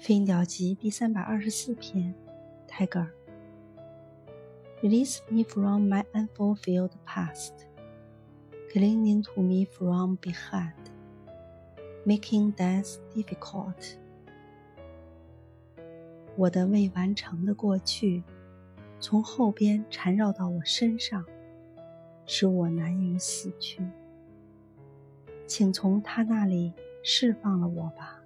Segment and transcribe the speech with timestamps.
[0.08, 2.14] 《飞鸟集》第三百二十四篇
[2.68, 3.08] ，Tiger。
[4.82, 7.52] Release me from my unfulfilled past,
[8.70, 10.74] clinging to me from behind,
[12.04, 13.96] making death difficult。
[16.36, 18.22] 我的未完成的过去，
[19.00, 21.24] 从后边缠绕到我身上，
[22.26, 23.82] 使我难于死去。
[25.46, 28.22] 请从他那里释放了我吧。